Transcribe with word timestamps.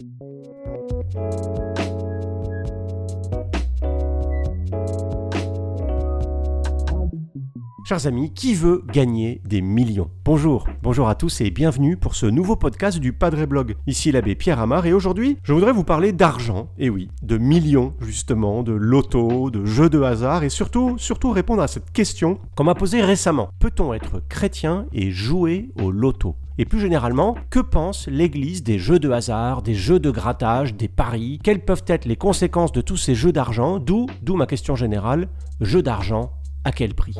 Thank 0.00 1.78
you. 1.78 1.87
Chers 7.88 8.06
amis, 8.06 8.34
qui 8.34 8.52
veut 8.52 8.84
gagner 8.92 9.40
des 9.46 9.62
millions? 9.62 10.10
Bonjour, 10.22 10.68
bonjour 10.82 11.08
à 11.08 11.14
tous 11.14 11.40
et 11.40 11.48
bienvenue 11.48 11.96
pour 11.96 12.16
ce 12.16 12.26
nouveau 12.26 12.54
podcast 12.54 12.98
du 12.98 13.14
Padre 13.14 13.46
Blog. 13.46 13.76
Ici 13.86 14.12
l'abbé 14.12 14.34
Pierre 14.34 14.60
Amar 14.60 14.84
et 14.84 14.92
aujourd'hui, 14.92 15.38
je 15.42 15.54
voudrais 15.54 15.72
vous 15.72 15.84
parler 15.84 16.12
d'argent, 16.12 16.68
et 16.76 16.90
oui, 16.90 17.08
de 17.22 17.38
millions 17.38 17.94
justement, 18.02 18.62
de 18.62 18.72
loto, 18.72 19.48
de 19.48 19.64
jeux 19.64 19.88
de 19.88 20.02
hasard 20.02 20.44
et 20.44 20.50
surtout, 20.50 20.98
surtout 20.98 21.30
répondre 21.30 21.62
à 21.62 21.66
cette 21.66 21.90
question 21.90 22.38
qu'on 22.54 22.64
m'a 22.64 22.74
posée 22.74 23.00
récemment. 23.00 23.48
Peut-on 23.58 23.94
être 23.94 24.20
chrétien 24.28 24.84
et 24.92 25.10
jouer 25.10 25.70
au 25.82 25.90
loto? 25.90 26.36
Et 26.60 26.64
plus 26.64 26.80
généralement, 26.80 27.36
que 27.50 27.60
pense 27.60 28.08
l'Église 28.08 28.64
des 28.64 28.80
jeux 28.80 28.98
de 28.98 29.10
hasard, 29.10 29.62
des 29.62 29.74
jeux 29.74 30.00
de 30.00 30.10
grattage, 30.10 30.74
des 30.74 30.88
paris? 30.88 31.38
Quelles 31.42 31.64
peuvent 31.64 31.84
être 31.86 32.04
les 32.04 32.16
conséquences 32.16 32.72
de 32.72 32.80
tous 32.80 32.96
ces 32.96 33.14
jeux 33.14 33.30
d'argent? 33.30 33.78
D'où, 33.78 34.06
d'où 34.22 34.34
ma 34.34 34.46
question 34.46 34.74
générale, 34.74 35.28
jeux 35.60 35.82
d'argent, 35.82 36.32
à 36.64 36.72
quel 36.72 36.94
prix 36.94 37.14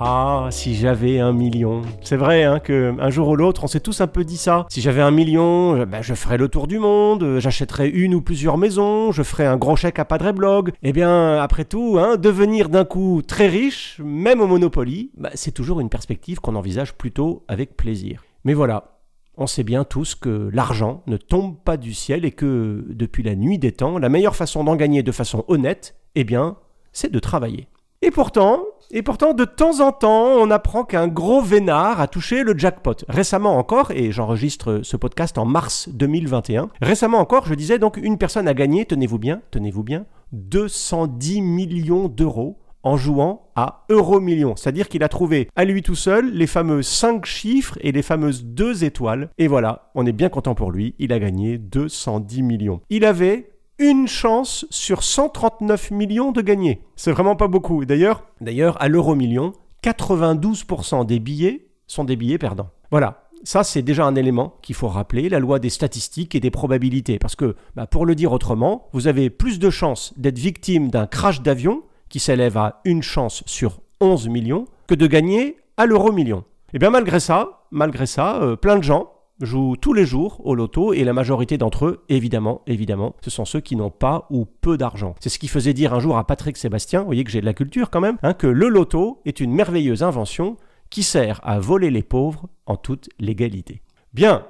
Ah, 0.00 0.46
si 0.52 0.76
j'avais 0.76 1.18
un 1.18 1.32
million. 1.32 1.82
C'est 2.02 2.16
vrai 2.16 2.44
hein, 2.44 2.60
qu'un 2.60 3.10
jour 3.10 3.28
ou 3.28 3.36
l'autre, 3.36 3.64
on 3.64 3.66
s'est 3.66 3.80
tous 3.80 4.00
un 4.00 4.06
peu 4.06 4.22
dit 4.22 4.36
ça. 4.36 4.64
Si 4.68 4.80
j'avais 4.80 5.00
un 5.00 5.10
million, 5.10 5.74
euh, 5.74 5.86
ben, 5.86 6.02
je 6.02 6.14
ferais 6.14 6.36
le 6.36 6.48
tour 6.48 6.68
du 6.68 6.78
monde, 6.78 7.38
j'achèterais 7.40 7.88
une 7.88 8.14
ou 8.14 8.22
plusieurs 8.22 8.58
maisons, 8.58 9.10
je 9.10 9.24
ferais 9.24 9.46
un 9.46 9.56
gros 9.56 9.74
chèque 9.74 9.98
à 9.98 10.04
Padre 10.04 10.30
Blog. 10.30 10.70
Eh 10.84 10.92
bien, 10.92 11.38
après 11.42 11.64
tout, 11.64 11.96
hein, 11.98 12.16
devenir 12.16 12.68
d'un 12.68 12.84
coup 12.84 13.22
très 13.26 13.48
riche, 13.48 14.00
même 14.04 14.40
au 14.40 14.46
Monopoly, 14.46 15.10
ben, 15.16 15.30
c'est 15.34 15.52
toujours 15.52 15.80
une 15.80 15.88
perspective 15.88 16.38
qu'on 16.38 16.54
envisage 16.54 16.94
plutôt 16.94 17.42
avec 17.48 17.76
plaisir. 17.76 18.22
Mais 18.44 18.54
voilà, 18.54 18.97
on 19.38 19.46
sait 19.46 19.62
bien 19.62 19.84
tous 19.84 20.14
que 20.14 20.50
l'argent 20.52 21.02
ne 21.06 21.16
tombe 21.16 21.56
pas 21.64 21.76
du 21.76 21.94
ciel 21.94 22.24
et 22.24 22.32
que, 22.32 22.84
depuis 22.88 23.22
la 23.22 23.36
nuit 23.36 23.58
des 23.58 23.72
temps, 23.72 23.98
la 23.98 24.08
meilleure 24.08 24.36
façon 24.36 24.64
d'en 24.64 24.76
gagner 24.76 25.02
de 25.02 25.12
façon 25.12 25.44
honnête, 25.48 25.94
eh 26.16 26.24
bien, 26.24 26.56
c'est 26.92 27.12
de 27.12 27.18
travailler. 27.18 27.68
Et 28.02 28.10
pourtant, 28.10 28.64
de 28.90 29.44
temps 29.44 29.80
en 29.80 29.92
temps, 29.92 30.26
on 30.26 30.50
apprend 30.50 30.84
qu'un 30.84 31.08
gros 31.08 31.42
vénard 31.42 32.00
a 32.00 32.06
touché 32.06 32.42
le 32.42 32.56
jackpot. 32.56 32.94
Récemment 33.08 33.56
encore, 33.56 33.90
et 33.90 34.12
j'enregistre 34.12 34.80
ce 34.82 34.96
podcast 34.96 35.38
en 35.38 35.44
mars 35.44 35.88
2021, 35.88 36.70
récemment 36.80 37.18
encore, 37.18 37.46
je 37.46 37.54
disais 37.54 37.78
donc, 37.78 37.96
une 37.96 38.18
personne 38.18 38.48
a 38.48 38.54
gagné, 38.54 38.84
tenez-vous 38.84 39.18
bien, 39.18 39.42
tenez-vous 39.50 39.82
bien, 39.82 40.06
210 40.32 41.42
millions 41.42 42.08
d'euros 42.08 42.58
en 42.82 42.96
jouant 42.96 43.50
à 43.56 43.84
euro 43.88 44.20
million. 44.20 44.56
C'est-à-dire 44.56 44.88
qu'il 44.88 45.02
a 45.02 45.08
trouvé 45.08 45.48
à 45.56 45.64
lui 45.64 45.82
tout 45.82 45.94
seul 45.94 46.32
les 46.32 46.46
fameux 46.46 46.82
5 46.82 47.24
chiffres 47.24 47.78
et 47.80 47.92
les 47.92 48.02
fameuses 48.02 48.44
2 48.44 48.84
étoiles. 48.84 49.30
Et 49.38 49.48
voilà, 49.48 49.90
on 49.94 50.06
est 50.06 50.12
bien 50.12 50.28
content 50.28 50.54
pour 50.54 50.70
lui, 50.70 50.94
il 50.98 51.12
a 51.12 51.18
gagné 51.18 51.58
210 51.58 52.42
millions. 52.42 52.80
Il 52.90 53.04
avait 53.04 53.50
une 53.78 54.08
chance 54.08 54.66
sur 54.70 55.02
139 55.02 55.92
millions 55.92 56.32
de 56.32 56.40
gagner. 56.40 56.82
C'est 56.96 57.12
vraiment 57.12 57.36
pas 57.36 57.46
beaucoup. 57.48 57.84
D'ailleurs, 57.84 58.24
d'ailleurs 58.40 58.80
à 58.82 58.88
l'euro 58.88 59.14
million, 59.14 59.52
92% 59.84 61.06
des 61.06 61.20
billets 61.20 61.68
sont 61.86 62.04
des 62.04 62.16
billets 62.16 62.38
perdants. 62.38 62.70
Voilà. 62.90 63.24
Ça, 63.44 63.62
c'est 63.62 63.82
déjà 63.82 64.04
un 64.04 64.16
élément 64.16 64.56
qu'il 64.62 64.74
faut 64.74 64.88
rappeler, 64.88 65.28
la 65.28 65.38
loi 65.38 65.60
des 65.60 65.70
statistiques 65.70 66.34
et 66.34 66.40
des 66.40 66.50
probabilités. 66.50 67.20
Parce 67.20 67.36
que, 67.36 67.54
bah, 67.76 67.86
pour 67.86 68.04
le 68.04 68.16
dire 68.16 68.32
autrement, 68.32 68.88
vous 68.92 69.06
avez 69.06 69.30
plus 69.30 69.60
de 69.60 69.70
chances 69.70 70.12
d'être 70.16 70.40
victime 70.40 70.90
d'un 70.90 71.06
crash 71.06 71.40
d'avion, 71.40 71.82
qui 72.08 72.20
s'élève 72.20 72.56
à 72.56 72.80
une 72.84 73.02
chance 73.02 73.42
sur 73.46 73.80
11 74.00 74.28
millions, 74.28 74.66
que 74.86 74.94
de 74.94 75.06
gagner 75.06 75.56
à 75.76 75.86
l'euro 75.86 76.12
million. 76.12 76.38
Et 76.38 76.76
eh 76.76 76.78
bien 76.78 76.90
malgré 76.90 77.20
ça, 77.20 77.62
malgré 77.70 78.06
ça, 78.06 78.42
euh, 78.42 78.56
plein 78.56 78.76
de 78.76 78.82
gens 78.82 79.10
jouent 79.40 79.76
tous 79.76 79.92
les 79.92 80.04
jours 80.04 80.40
au 80.44 80.54
loto 80.54 80.92
et 80.92 81.04
la 81.04 81.12
majorité 81.12 81.58
d'entre 81.58 81.86
eux, 81.86 82.04
évidemment, 82.08 82.62
évidemment, 82.66 83.14
ce 83.20 83.30
sont 83.30 83.44
ceux 83.44 83.60
qui 83.60 83.76
n'ont 83.76 83.90
pas 83.90 84.26
ou 84.30 84.46
peu 84.60 84.76
d'argent. 84.76 85.14
C'est 85.20 85.28
ce 85.28 85.38
qui 85.38 85.48
faisait 85.48 85.72
dire 85.72 85.94
un 85.94 86.00
jour 86.00 86.18
à 86.18 86.26
Patrick 86.26 86.56
Sébastien, 86.56 87.00
vous 87.00 87.06
voyez 87.06 87.24
que 87.24 87.30
j'ai 87.30 87.40
de 87.40 87.46
la 87.46 87.54
culture 87.54 87.90
quand 87.90 88.00
même, 88.00 88.18
hein, 88.22 88.34
que 88.34 88.46
le 88.46 88.68
loto 88.68 89.20
est 89.24 89.40
une 89.40 89.52
merveilleuse 89.52 90.02
invention 90.02 90.56
qui 90.90 91.02
sert 91.02 91.40
à 91.44 91.60
voler 91.60 91.90
les 91.90 92.02
pauvres 92.02 92.48
en 92.66 92.76
toute 92.76 93.08
légalité. 93.18 93.82
Bien. 94.12 94.46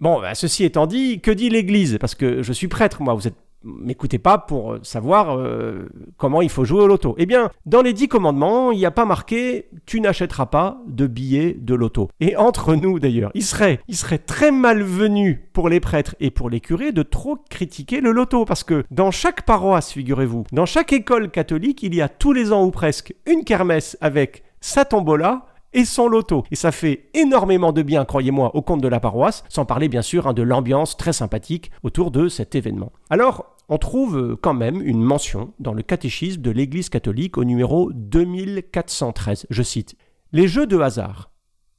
Bon, 0.00 0.20
bah, 0.20 0.34
ceci 0.34 0.64
étant 0.64 0.86
dit, 0.86 1.20
que 1.20 1.30
dit 1.30 1.50
l'Église? 1.50 1.98
Parce 2.00 2.14
que 2.14 2.42
je 2.42 2.52
suis 2.52 2.68
prêtre, 2.68 3.02
moi, 3.02 3.12
vous 3.14 3.28
êtes 3.28 3.36
m'écoutez 3.64 4.18
pas 4.18 4.38
pour 4.38 4.78
savoir 4.82 5.36
euh, 5.36 5.88
comment 6.16 6.42
il 6.42 6.48
faut 6.48 6.64
jouer 6.64 6.82
au 6.82 6.86
loto. 6.86 7.14
Eh 7.18 7.26
bien, 7.26 7.50
dans 7.66 7.82
les 7.82 7.92
dix 7.92 8.08
commandements, 8.08 8.72
il 8.72 8.78
n'y 8.78 8.86
a 8.86 8.90
pas 8.90 9.04
marqué 9.04 9.68
tu 9.86 10.00
n'achèteras 10.00 10.46
pas 10.46 10.80
de 10.86 11.06
billets 11.06 11.56
de 11.58 11.74
loto. 11.74 12.08
Et 12.20 12.36
entre 12.36 12.74
nous 12.74 12.98
d'ailleurs, 12.98 13.30
il 13.34 13.44
serait, 13.44 13.80
il 13.88 13.96
serait 13.96 14.18
très 14.18 14.50
malvenu 14.50 15.48
pour 15.52 15.68
les 15.68 15.80
prêtres 15.80 16.14
et 16.20 16.30
pour 16.30 16.50
les 16.50 16.60
curés 16.60 16.92
de 16.92 17.02
trop 17.02 17.36
critiquer 17.48 18.00
le 18.00 18.12
loto 18.12 18.44
parce 18.44 18.64
que 18.64 18.84
dans 18.90 19.10
chaque 19.10 19.42
paroisse, 19.42 19.92
figurez-vous, 19.92 20.44
dans 20.52 20.66
chaque 20.66 20.92
école 20.92 21.30
catholique, 21.30 21.82
il 21.82 21.94
y 21.94 22.02
a 22.02 22.08
tous 22.08 22.32
les 22.32 22.52
ans 22.52 22.64
ou 22.64 22.70
presque 22.70 23.14
une 23.26 23.44
kermesse 23.44 23.96
avec 24.00 24.44
sa 24.60 24.84
tombola 24.84 25.46
et 25.72 25.84
son 25.84 26.08
loto. 26.08 26.44
Et 26.50 26.56
ça 26.56 26.72
fait 26.72 27.10
énormément 27.14 27.72
de 27.72 27.82
bien, 27.82 28.04
croyez-moi, 28.04 28.54
au 28.54 28.62
compte 28.62 28.82
de 28.82 28.88
la 28.88 29.00
paroisse, 29.00 29.44
sans 29.48 29.64
parler 29.64 29.88
bien 29.88 30.02
sûr 30.02 30.26
hein, 30.26 30.32
de 30.32 30.42
l'ambiance 30.42 30.96
très 30.96 31.12
sympathique 31.12 31.70
autour 31.82 32.10
de 32.10 32.28
cet 32.28 32.54
événement. 32.54 32.92
Alors, 33.08 33.56
on 33.68 33.78
trouve 33.78 34.18
euh, 34.18 34.36
quand 34.36 34.54
même 34.54 34.82
une 34.82 35.02
mention 35.02 35.54
dans 35.60 35.72
le 35.72 35.82
catéchisme 35.82 36.42
de 36.42 36.50
l'Église 36.50 36.88
catholique 36.88 37.38
au 37.38 37.44
numéro 37.44 37.92
2413. 37.92 39.46
Je 39.48 39.62
cite 39.62 39.94
Les 40.32 40.48
jeux 40.48 40.66
de 40.66 40.78
hasard 40.78 41.30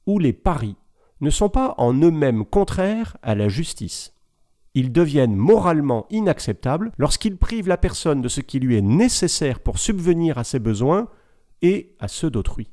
ou 0.06 0.18
les 0.18 0.32
paris 0.32 0.76
ne 1.20 1.30
sont 1.30 1.50
pas 1.50 1.74
en 1.78 1.92
eux-mêmes 1.94 2.44
contraires 2.44 3.16
à 3.22 3.34
la 3.34 3.48
justice. 3.48 4.14
Ils 4.74 4.90
deviennent 4.90 5.36
moralement 5.36 6.06
inacceptables 6.10 6.92
lorsqu'ils 6.96 7.36
privent 7.36 7.68
la 7.68 7.76
personne 7.76 8.22
de 8.22 8.28
ce 8.28 8.40
qui 8.40 8.58
lui 8.58 8.76
est 8.76 8.82
nécessaire 8.82 9.60
pour 9.60 9.78
subvenir 9.78 10.38
à 10.38 10.44
ses 10.44 10.58
besoins 10.58 11.08
et 11.60 11.94
à 12.00 12.08
ceux 12.08 12.30
d'autrui. 12.30 12.68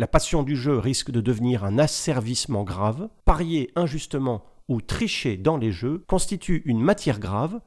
La 0.00 0.06
passion 0.06 0.44
du 0.44 0.54
jeu 0.54 0.78
risque 0.78 1.10
de 1.10 1.20
devenir 1.20 1.64
un 1.64 1.76
asservissement 1.76 2.62
grave. 2.62 3.08
Parier 3.24 3.72
injustement 3.74 4.44
ou 4.68 4.80
tricher 4.80 5.36
dans 5.36 5.56
les 5.56 5.72
jeux 5.72 6.04
constitue 6.06 6.62
une 6.66 6.80
matière 6.80 7.18
grave, 7.18 7.60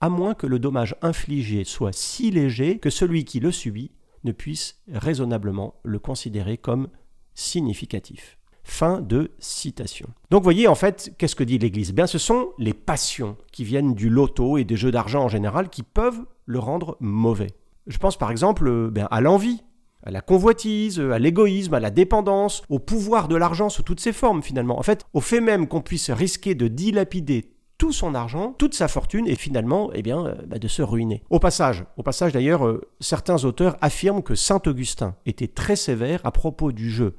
à 0.00 0.08
moins 0.08 0.34
que 0.34 0.48
le 0.48 0.58
dommage 0.58 0.96
infligé 1.00 1.62
soit 1.62 1.94
si 1.94 2.32
léger 2.32 2.80
que 2.80 2.90
celui 2.90 3.24
qui 3.24 3.38
le 3.38 3.52
subit 3.52 3.92
ne 4.24 4.32
puisse 4.32 4.80
raisonnablement 4.92 5.76
le 5.84 6.00
considérer 6.00 6.58
comme 6.58 6.88
significatif. 7.34 8.36
Fin 8.64 9.00
de 9.00 9.30
citation. 9.38 10.08
Donc 10.30 10.42
voyez 10.42 10.66
en 10.66 10.74
fait, 10.74 11.14
qu'est-ce 11.18 11.36
que 11.36 11.44
dit 11.44 11.58
l'Église? 11.58 11.94
Bien 11.94 12.08
ce 12.08 12.18
sont 12.18 12.48
les 12.58 12.74
passions 12.74 13.36
qui 13.52 13.62
viennent 13.62 13.94
du 13.94 14.10
loto 14.10 14.58
et 14.58 14.64
des 14.64 14.76
jeux 14.76 14.90
d'argent 14.90 15.22
en 15.22 15.28
général 15.28 15.70
qui 15.70 15.84
peuvent 15.84 16.24
le 16.46 16.58
rendre 16.58 16.96
mauvais. 16.98 17.52
Je 17.86 17.98
pense 17.98 18.16
par 18.16 18.32
exemple 18.32 18.66
euh, 18.66 18.90
ben, 18.90 19.06
à 19.12 19.20
l'envie 19.20 19.62
à 20.06 20.10
la 20.10 20.20
convoitise, 20.20 21.00
à 21.00 21.18
l'égoïsme, 21.18 21.74
à 21.74 21.80
la 21.80 21.90
dépendance, 21.90 22.62
au 22.70 22.78
pouvoir 22.78 23.26
de 23.26 23.34
l'argent 23.34 23.68
sous 23.68 23.82
toutes 23.82 24.00
ses 24.00 24.12
formes 24.12 24.40
finalement. 24.42 24.78
En 24.78 24.82
fait, 24.82 25.04
au 25.12 25.20
fait 25.20 25.40
même 25.40 25.66
qu'on 25.66 25.82
puisse 25.82 26.10
risquer 26.10 26.54
de 26.54 26.68
dilapider 26.68 27.50
tout 27.76 27.92
son 27.92 28.14
argent, 28.14 28.54
toute 28.56 28.72
sa 28.72 28.88
fortune, 28.88 29.26
et 29.26 29.34
finalement, 29.34 29.90
eh 29.92 30.02
bien, 30.02 30.24
euh, 30.24 30.34
bah, 30.46 30.58
de 30.58 30.68
se 30.68 30.80
ruiner. 30.80 31.22
Au 31.28 31.38
passage, 31.40 31.84
au 31.96 32.02
passage 32.02 32.32
d'ailleurs, 32.32 32.66
euh, 32.66 32.80
certains 33.00 33.44
auteurs 33.44 33.76
affirment 33.80 34.22
que 34.22 34.34
saint 34.34 34.62
Augustin 34.64 35.16
était 35.26 35.48
très 35.48 35.76
sévère 35.76 36.20
à 36.24 36.30
propos 36.30 36.72
du 36.72 36.88
jeu. 36.88 37.16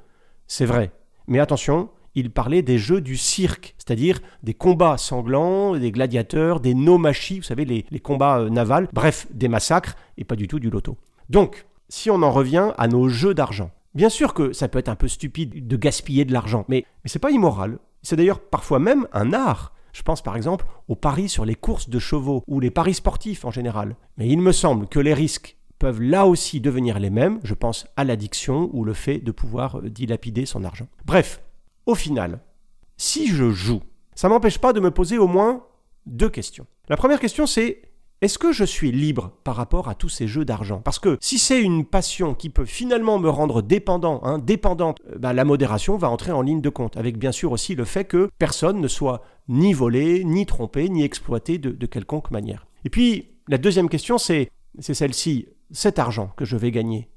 C'est 0.47 0.65
vrai, 0.65 0.91
mais 1.27 1.39
attention, 1.39 1.89
il 2.15 2.31
parlait 2.31 2.63
des 2.63 2.79
jeux 2.79 3.01
du 3.01 3.17
cirque, 3.17 3.75
c'est-à-dire 3.77 4.19
des 4.41 4.55
combats 4.55 4.97
sanglants, 4.97 5.77
des 5.77 5.91
gladiateurs, 5.91 6.59
des 6.59 6.73
nomachis, 6.73 7.37
vous 7.37 7.43
savez, 7.43 7.65
les, 7.65 7.85
les 7.91 7.99
combats 7.99 8.39
euh, 8.39 8.49
navals, 8.49 8.87
bref, 8.93 9.27
des 9.31 9.49
massacres, 9.49 9.95
et 10.17 10.23
pas 10.23 10.35
du 10.35 10.47
tout 10.47 10.59
du 10.59 10.71
loto. 10.71 10.97
Donc, 11.29 11.66
si 11.89 12.09
on 12.09 12.21
en 12.21 12.31
revient 12.31 12.71
à 12.77 12.87
nos 12.87 13.07
jeux 13.09 13.33
d'argent. 13.33 13.71
Bien 13.93 14.09
sûr 14.09 14.33
que 14.33 14.53
ça 14.53 14.67
peut 14.67 14.79
être 14.79 14.89
un 14.89 14.95
peu 14.95 15.07
stupide 15.07 15.67
de 15.67 15.77
gaspiller 15.77 16.25
de 16.25 16.33
l'argent, 16.33 16.65
mais, 16.67 16.85
mais 17.03 17.09
c'est 17.09 17.19
pas 17.19 17.31
immoral. 17.31 17.79
C'est 18.03 18.15
d'ailleurs 18.15 18.39
parfois 18.39 18.79
même 18.79 19.07
un 19.11 19.33
art. 19.33 19.73
Je 19.91 20.03
pense 20.03 20.21
par 20.21 20.35
exemple 20.35 20.65
aux 20.87 20.95
paris 20.95 21.29
sur 21.29 21.45
les 21.45 21.55
courses 21.55 21.89
de 21.89 21.97
chevaux 21.97 22.43
ou 22.47 22.59
les 22.59 22.69
paris 22.69 22.93
sportifs 22.93 23.45
en 23.45 23.51
général. 23.51 23.95
Mais 24.17 24.27
il 24.27 24.39
me 24.39 24.51
semble 24.51 24.87
que 24.87 24.99
les 24.99 25.13
risques 25.13 25.57
peuvent 25.79 26.01
là 26.01 26.27
aussi 26.27 26.61
devenir 26.61 26.99
les 26.99 27.09
mêmes. 27.09 27.39
Je 27.43 27.53
pense 27.53 27.87
à 27.95 28.03
l'addiction 28.03 28.69
ou 28.73 28.83
le 28.83 28.93
fait 28.93 29.17
de 29.19 29.31
pouvoir 29.31 29.79
euh, 29.79 29.89
dilapider 29.89 30.45
son 30.45 30.63
argent. 30.63 30.87
Bref, 31.05 31.41
au 31.85 31.95
final, 31.95 32.39
si 32.97 33.27
je 33.27 33.49
joue, 33.49 33.81
ça 34.13 34.29
m'empêche 34.29 34.59
pas 34.59 34.73
de 34.73 34.79
me 34.79 34.91
poser 34.91 35.17
au 35.17 35.27
moins 35.27 35.63
deux 36.05 36.29
questions. 36.29 36.67
La 36.89 36.97
première 36.97 37.19
question 37.19 37.45
c'est 37.45 37.81
est-ce 38.21 38.39
que 38.39 38.51
je 38.51 38.63
suis 38.63 38.91
libre 38.91 39.31
par 39.43 39.55
rapport 39.55 39.89
à 39.89 39.95
tous 39.95 40.09
ces 40.09 40.27
jeux 40.27 40.45
d'argent? 40.45 40.81
Parce 40.83 40.97
que 40.97 41.17
si 41.21 41.37
c'est 41.37 41.61
une 41.61 41.85
passion 41.85 42.33
qui 42.33 42.49
peut 42.49 42.65
finalement 42.65 43.19
me 43.19 43.29
rendre 43.29 43.61
dépendant, 43.61 44.21
hein, 44.23 44.39
dépendante, 44.39 44.97
euh, 45.11 45.17
bah, 45.19 45.33
la 45.33 45.45
modération 45.45 45.97
va 45.97 46.09
entrer 46.09 46.31
en 46.31 46.41
ligne 46.41 46.61
de 46.61 46.69
compte, 46.69 46.97
avec 46.97 47.17
bien 47.17 47.31
sûr 47.31 47.51
aussi 47.51 47.75
le 47.75 47.85
fait 47.85 48.05
que 48.05 48.29
personne 48.39 48.81
ne 48.81 48.87
soit 48.87 49.21
ni 49.47 49.73
volé, 49.73 50.23
ni 50.23 50.45
trompé, 50.45 50.89
ni 50.89 51.03
exploité 51.03 51.57
de, 51.59 51.69
de 51.69 51.85
quelconque 51.85 52.31
manière. 52.31 52.65
Et 52.85 52.89
puis, 52.89 53.37
la 53.47 53.57
deuxième 53.57 53.89
question, 53.89 54.17
c'est, 54.17 54.51
celle-ci, 54.79 55.47
cet 55.71 55.99
argent 55.99 56.31
que 56.35 56.45
je 56.45 56.57
vais 56.57 56.71
gagner, 56.71 57.09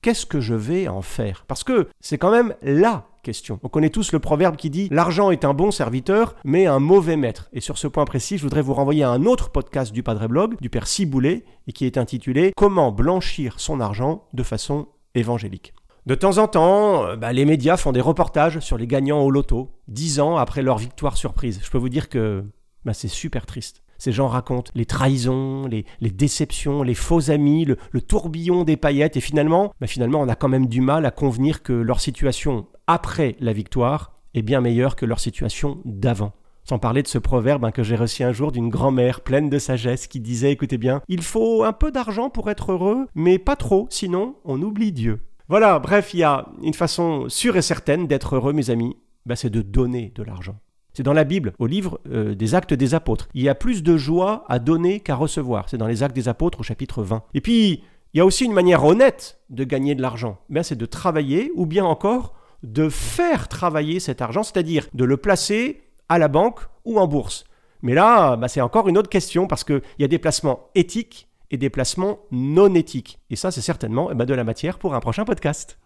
qu'est-ce 0.00 0.26
que 0.26 0.40
je 0.40 0.54
vais 0.54 0.88
en 0.88 1.02
faire? 1.02 1.44
Parce 1.46 1.62
que 1.62 1.88
c'est 2.00 2.18
quand 2.18 2.30
même 2.30 2.54
la 2.62 3.06
question. 3.22 3.58
On 3.62 3.68
connaît 3.68 3.90
tous 3.90 4.12
le 4.12 4.18
proverbe 4.18 4.56
qui 4.56 4.68
dit 4.68 4.88
L'argent 4.90 5.30
est 5.30 5.44
un 5.44 5.54
bon 5.54 5.70
serviteur, 5.70 6.34
mais 6.44 6.66
un 6.66 6.78
mauvais 6.78 7.16
maître. 7.16 7.48
Et 7.52 7.60
sur 7.60 7.78
ce 7.78 7.86
point 7.86 8.04
précis, 8.04 8.36
je 8.36 8.42
voudrais 8.42 8.62
vous 8.62 8.74
renvoyer 8.74 9.04
à 9.04 9.10
un 9.10 9.24
autre 9.24 9.50
podcast 9.50 9.92
du 9.92 10.02
Padre 10.02 10.28
Blog, 10.28 10.56
du 10.60 10.68
Père 10.68 10.86
Ciboulé, 10.86 11.44
et 11.66 11.72
qui 11.72 11.86
est 11.86 11.98
intitulé 11.98 12.52
Comment 12.56 12.92
blanchir 12.92 13.58
son 13.58 13.80
argent 13.80 14.24
de 14.34 14.42
façon 14.42 14.88
évangélique. 15.14 15.72
De 16.04 16.16
temps 16.16 16.38
en 16.38 16.48
temps, 16.48 17.16
bah, 17.16 17.32
les 17.32 17.44
médias 17.44 17.76
font 17.76 17.92
des 17.92 18.00
reportages 18.00 18.58
sur 18.58 18.76
les 18.76 18.88
gagnants 18.88 19.20
au 19.20 19.30
loto, 19.30 19.70
dix 19.86 20.18
ans 20.18 20.36
après 20.36 20.62
leur 20.62 20.78
victoire 20.78 21.16
surprise. 21.16 21.60
Je 21.62 21.70
peux 21.70 21.78
vous 21.78 21.88
dire 21.88 22.08
que 22.08 22.44
bah, 22.84 22.92
c'est 22.92 23.08
super 23.08 23.46
triste. 23.46 23.82
Ces 23.98 24.10
gens 24.10 24.26
racontent 24.26 24.72
les 24.74 24.84
trahisons, 24.84 25.68
les, 25.68 25.84
déceptions, 26.00 26.82
les 26.82 26.94
faux 26.94 27.30
amis, 27.30 27.64
le, 27.64 28.00
tourbillon 28.00 28.64
des 28.64 28.76
paillettes, 28.76 29.16
et 29.16 29.20
finalement, 29.20 29.72
bah, 29.80 29.86
finalement, 29.86 30.20
on 30.20 30.28
a 30.28 30.34
quand 30.34 30.48
même 30.48 30.66
du 30.66 30.80
mal 30.80 31.06
à 31.06 31.12
convenir 31.12 31.62
que 31.62 31.72
leur 31.72 32.00
situation 32.00 32.66
après 32.92 33.36
la 33.40 33.54
victoire 33.54 34.12
est 34.34 34.42
bien 34.42 34.60
meilleure 34.60 34.96
que 34.96 35.06
leur 35.06 35.18
situation 35.18 35.78
d'avant. 35.86 36.32
Sans 36.64 36.78
parler 36.78 37.02
de 37.02 37.08
ce 37.08 37.16
proverbe 37.16 37.64
hein, 37.64 37.72
que 37.72 37.82
j'ai 37.82 37.96
reçu 37.96 38.22
un 38.22 38.32
jour 38.32 38.52
d'une 38.52 38.68
grand-mère 38.68 39.22
pleine 39.22 39.48
de 39.48 39.58
sagesse 39.58 40.06
qui 40.06 40.20
disait, 40.20 40.52
écoutez 40.52 40.76
bien, 40.76 41.00
il 41.08 41.22
faut 41.22 41.64
un 41.64 41.72
peu 41.72 41.90
d'argent 41.90 42.28
pour 42.28 42.50
être 42.50 42.72
heureux, 42.72 43.06
mais 43.14 43.38
pas 43.38 43.56
trop, 43.56 43.86
sinon 43.88 44.36
on 44.44 44.60
oublie 44.60 44.92
Dieu. 44.92 45.22
Voilà, 45.48 45.78
bref, 45.78 46.12
il 46.12 46.20
y 46.20 46.22
a 46.22 46.46
une 46.62 46.74
façon 46.74 47.30
sûre 47.30 47.56
et 47.56 47.62
certaine 47.62 48.06
d'être 48.06 48.36
heureux, 48.36 48.52
mes 48.52 48.68
amis, 48.68 48.96
bah, 49.24 49.36
c'est 49.36 49.50
de 49.50 49.62
donner 49.62 50.12
de 50.14 50.22
l'argent. 50.22 50.56
C'est 50.92 51.02
dans 51.02 51.14
la 51.14 51.24
Bible, 51.24 51.54
au 51.58 51.66
livre 51.66 51.98
euh, 52.10 52.34
des 52.34 52.54
Actes 52.54 52.74
des 52.74 52.94
Apôtres. 52.94 53.28
Il 53.32 53.42
y 53.42 53.48
a 53.48 53.54
plus 53.54 53.82
de 53.82 53.96
joie 53.96 54.44
à 54.48 54.58
donner 54.58 55.00
qu'à 55.00 55.14
recevoir. 55.14 55.70
C'est 55.70 55.78
dans 55.78 55.86
les 55.86 56.02
Actes 56.02 56.14
des 56.14 56.28
Apôtres 56.28 56.60
au 56.60 56.62
chapitre 56.62 57.02
20. 57.02 57.22
Et 57.32 57.40
puis, 57.40 57.82
il 58.12 58.18
y 58.18 58.20
a 58.20 58.26
aussi 58.26 58.44
une 58.44 58.52
manière 58.52 58.84
honnête 58.84 59.40
de 59.48 59.64
gagner 59.64 59.94
de 59.94 60.02
l'argent. 60.02 60.38
Ben, 60.50 60.62
c'est 60.62 60.76
de 60.76 60.84
travailler 60.84 61.50
ou 61.54 61.64
bien 61.64 61.86
encore 61.86 62.34
de 62.62 62.88
faire 62.88 63.48
travailler 63.48 64.00
cet 64.00 64.22
argent, 64.22 64.42
c'est-à-dire 64.42 64.86
de 64.94 65.04
le 65.04 65.16
placer 65.16 65.82
à 66.08 66.18
la 66.18 66.28
banque 66.28 66.60
ou 66.84 66.98
en 66.98 67.06
bourse. 67.06 67.44
Mais 67.82 67.94
là, 67.94 68.36
ben, 68.36 68.48
c'est 68.48 68.60
encore 68.60 68.88
une 68.88 68.96
autre 68.96 69.10
question 69.10 69.46
parce 69.46 69.64
qu'il 69.64 69.82
y 69.98 70.04
a 70.04 70.08
des 70.08 70.18
placements 70.18 70.68
éthiques 70.74 71.28
et 71.50 71.56
des 71.56 71.70
placements 71.70 72.20
non 72.30 72.74
éthiques. 72.74 73.18
Et 73.30 73.36
ça, 73.36 73.50
c'est 73.50 73.60
certainement 73.60 74.08
eh 74.10 74.14
ben, 74.14 74.24
de 74.24 74.34
la 74.34 74.44
matière 74.44 74.78
pour 74.78 74.94
un 74.94 75.00
prochain 75.00 75.24
podcast. 75.24 75.78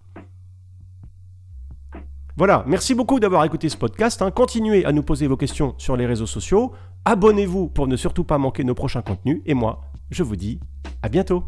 Voilà, 2.37 2.64
merci 2.67 2.94
beaucoup 2.94 3.19
d'avoir 3.19 3.44
écouté 3.46 3.70
ce 3.70 3.79
podcast. 3.79 4.20
Hein. 4.20 4.31
Continuez 4.31 4.84
à 4.84 4.93
nous 4.93 5.02
poser 5.02 5.26
vos 5.26 5.38
questions 5.38 5.75
sur 5.79 5.96
les 5.96 6.05
réseaux 6.05 6.26
sociaux. 6.26 6.72
Abonnez-vous 7.06 7.69
pour 7.69 7.87
ne 7.87 7.96
surtout 7.96 8.25
pas 8.25 8.37
manquer 8.37 8.62
nos 8.62 8.75
prochains 8.75 9.00
contenus. 9.00 9.40
Et 9.46 9.55
moi, 9.55 9.81
je 10.11 10.22
vous 10.22 10.37
dis 10.37 10.61
à 11.02 11.08
bientôt. 11.08 11.44